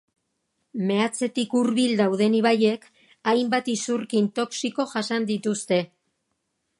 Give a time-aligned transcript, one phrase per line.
[0.91, 2.87] Meatzetik hurbil dauden ibaiek
[3.33, 5.81] hainbat isurkin toxiko jasan dituzte.